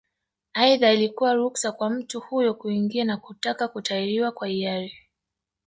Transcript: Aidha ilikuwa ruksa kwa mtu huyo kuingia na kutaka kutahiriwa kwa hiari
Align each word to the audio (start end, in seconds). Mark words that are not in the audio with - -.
Aidha 0.53 0.91
ilikuwa 0.93 1.33
ruksa 1.33 1.71
kwa 1.71 1.89
mtu 1.89 2.19
huyo 2.19 2.53
kuingia 2.53 3.03
na 3.03 3.17
kutaka 3.17 3.67
kutahiriwa 3.67 4.31
kwa 4.31 4.47
hiari 4.47 4.93